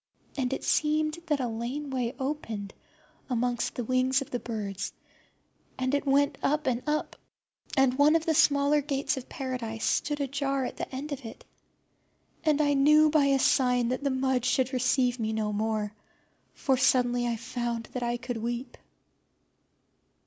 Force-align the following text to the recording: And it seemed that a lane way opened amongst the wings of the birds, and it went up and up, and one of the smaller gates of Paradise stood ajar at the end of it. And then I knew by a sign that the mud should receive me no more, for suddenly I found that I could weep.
And 0.35 0.51
it 0.51 0.63
seemed 0.63 1.19
that 1.27 1.39
a 1.39 1.47
lane 1.47 1.91
way 1.91 2.15
opened 2.17 2.73
amongst 3.29 3.75
the 3.75 3.83
wings 3.83 4.19
of 4.23 4.31
the 4.31 4.39
birds, 4.39 4.93
and 5.77 5.93
it 5.93 6.07
went 6.07 6.39
up 6.41 6.65
and 6.65 6.81
up, 6.87 7.15
and 7.77 7.93
one 7.99 8.15
of 8.15 8.25
the 8.25 8.33
smaller 8.33 8.81
gates 8.81 9.15
of 9.15 9.29
Paradise 9.29 9.85
stood 9.85 10.19
ajar 10.19 10.65
at 10.65 10.77
the 10.77 10.89
end 10.91 11.11
of 11.11 11.23
it. 11.23 11.45
And 12.43 12.59
then 12.59 12.67
I 12.67 12.73
knew 12.73 13.11
by 13.11 13.25
a 13.25 13.37
sign 13.37 13.89
that 13.89 14.03
the 14.03 14.09
mud 14.09 14.43
should 14.43 14.73
receive 14.73 15.19
me 15.19 15.33
no 15.33 15.53
more, 15.53 15.93
for 16.55 16.77
suddenly 16.77 17.27
I 17.27 17.35
found 17.35 17.83
that 17.93 18.01
I 18.01 18.17
could 18.17 18.37
weep. 18.37 18.79